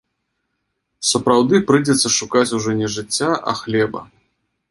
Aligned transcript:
Сапраўды 1.09 1.55
прыйдзецца 1.67 2.07
шукаць 2.19 2.55
ужо 2.59 2.71
не 2.81 2.87
жыцця, 2.97 3.31
а 3.51 3.57
хлеба. 3.63 4.01